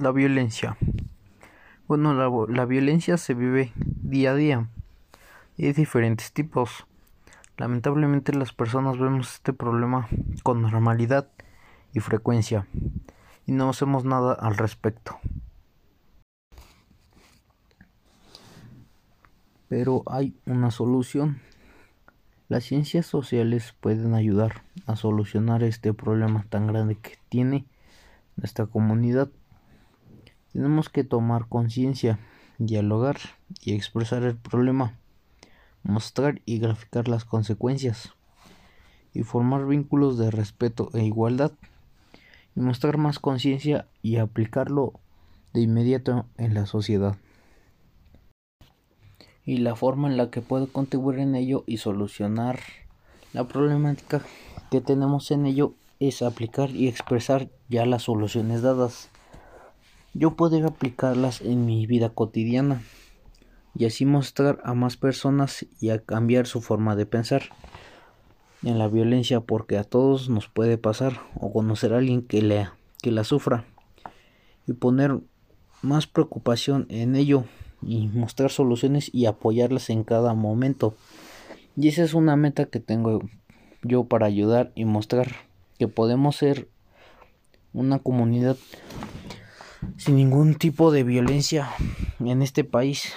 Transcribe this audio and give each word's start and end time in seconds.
La 0.00 0.10
violencia. 0.10 0.76
Bueno, 1.86 2.46
la, 2.48 2.64
violencia 2.64 3.16
se 3.16 3.32
vive 3.32 3.72
día 3.76 4.32
a 4.32 4.34
día 4.34 4.68
y 5.56 5.66
de 5.66 5.72
diferentes 5.72 6.32
tipos. 6.32 6.84
Lamentablemente 7.58 8.34
las 8.34 8.52
personas 8.52 8.98
vemos 8.98 9.34
este 9.34 9.52
problema 9.52 10.08
con 10.42 10.62
normalidad 10.62 11.28
y 11.92 12.00
frecuencia 12.00 12.66
y 13.46 13.52
no 13.52 13.68
hacemos 13.70 14.04
nada 14.04 14.32
al 14.32 14.56
respecto. 14.56 15.20
Pero 19.68 20.02
hay 20.06 20.34
una 20.44 20.72
solución. 20.72 21.40
Las 22.48 22.64
ciencias 22.64 23.06
sociales 23.06 23.76
pueden 23.80 24.14
ayudar 24.14 24.64
a 24.86 24.96
solucionar 24.96 25.62
este 25.62 25.94
problema 25.94 26.44
tan 26.48 26.66
grande 26.66 26.96
que 26.96 27.16
tiene 27.28 27.64
nuestra 28.36 28.66
comunidad. 28.66 29.30
Tenemos 30.54 30.88
que 30.88 31.02
tomar 31.02 31.48
conciencia, 31.48 32.20
dialogar 32.58 33.16
y 33.60 33.74
expresar 33.74 34.22
el 34.22 34.36
problema, 34.36 34.94
mostrar 35.82 36.42
y 36.46 36.60
graficar 36.60 37.08
las 37.08 37.24
consecuencias, 37.24 38.12
y 39.12 39.24
formar 39.24 39.66
vínculos 39.66 40.16
de 40.16 40.30
respeto 40.30 40.90
e 40.94 41.04
igualdad, 41.04 41.50
y 42.54 42.60
mostrar 42.60 42.98
más 42.98 43.18
conciencia 43.18 43.88
y 44.00 44.18
aplicarlo 44.18 44.92
de 45.54 45.62
inmediato 45.62 46.26
en 46.38 46.54
la 46.54 46.66
sociedad. 46.66 47.16
Y 49.44 49.56
la 49.56 49.74
forma 49.74 50.08
en 50.08 50.16
la 50.16 50.30
que 50.30 50.40
puedo 50.40 50.68
contribuir 50.68 51.18
en 51.18 51.34
ello 51.34 51.64
y 51.66 51.78
solucionar 51.78 52.60
la 53.32 53.42
problemática 53.48 54.22
que 54.70 54.80
tenemos 54.80 55.32
en 55.32 55.46
ello 55.46 55.74
es 55.98 56.22
aplicar 56.22 56.70
y 56.70 56.86
expresar 56.86 57.48
ya 57.68 57.84
las 57.86 58.04
soluciones 58.04 58.62
dadas 58.62 59.10
yo 60.14 60.36
poder 60.36 60.64
aplicarlas 60.64 61.40
en 61.40 61.66
mi 61.66 61.86
vida 61.86 62.08
cotidiana 62.08 62.82
y 63.76 63.84
así 63.84 64.06
mostrar 64.06 64.60
a 64.64 64.74
más 64.74 64.96
personas 64.96 65.66
y 65.80 65.90
a 65.90 65.98
cambiar 65.98 66.46
su 66.46 66.60
forma 66.60 66.94
de 66.96 67.06
pensar 67.06 67.42
en 68.62 68.78
la 68.78 68.88
violencia 68.88 69.40
porque 69.40 69.76
a 69.76 69.84
todos 69.84 70.28
nos 70.30 70.48
puede 70.48 70.78
pasar 70.78 71.20
o 71.38 71.52
conocer 71.52 71.92
a 71.92 71.98
alguien 71.98 72.22
que, 72.22 72.40
le, 72.40 72.68
que 73.02 73.10
la 73.10 73.24
sufra 73.24 73.64
y 74.66 74.72
poner 74.72 75.18
más 75.82 76.06
preocupación 76.06 76.86
en 76.88 77.16
ello 77.16 77.44
y 77.82 78.06
mostrar 78.08 78.50
soluciones 78.50 79.10
y 79.12 79.26
apoyarlas 79.26 79.90
en 79.90 80.04
cada 80.04 80.32
momento. 80.32 80.94
Y 81.76 81.88
esa 81.88 82.04
es 82.04 82.14
una 82.14 82.36
meta 82.36 82.66
que 82.66 82.80
tengo 82.80 83.20
yo 83.82 84.04
para 84.04 84.26
ayudar 84.26 84.72
y 84.74 84.84
mostrar 84.84 85.32
que 85.78 85.88
podemos 85.88 86.36
ser 86.36 86.68
una 87.74 87.98
comunidad 87.98 88.56
sin 89.96 90.16
ningún 90.16 90.54
tipo 90.54 90.90
de 90.92 91.04
violencia 91.04 91.70
en 92.20 92.42
este 92.42 92.64
país 92.64 93.12